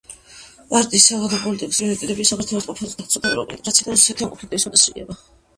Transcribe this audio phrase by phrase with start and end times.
[0.71, 5.21] პარტიის საგარეო პოლიტიკის პრიორიტეტებია საქართველოს თვითმყოფადობის დაცვა, ევროპული ინტეგრაცია და რუსეთთან კონფლიქტების მოწესრიგება.